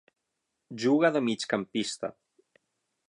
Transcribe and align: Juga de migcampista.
Juga 0.85 1.11
de 1.17 1.21
migcampista. 1.27 2.13